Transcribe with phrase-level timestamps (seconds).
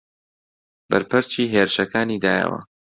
[0.89, 2.59] بەرپەرچی هێرشەکانی دایەوە